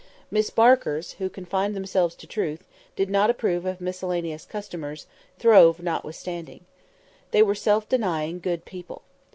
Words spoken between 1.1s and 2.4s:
who confined themselves to